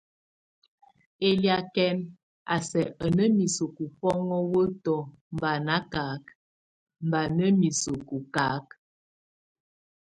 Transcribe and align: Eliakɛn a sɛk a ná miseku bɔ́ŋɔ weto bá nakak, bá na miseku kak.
Eliakɛn 1.29 1.97
a 2.55 2.57
sɛk 2.69 2.89
a 3.03 3.05
ná 3.17 3.23
miseku 3.37 3.83
bɔ́ŋɔ 3.99 4.37
weto 4.51 4.95
bá 5.39 5.51
nakak, 5.67 6.23
bá 7.09 7.21
na 7.37 7.45
miseku 7.59 8.17
kak. 8.35 8.65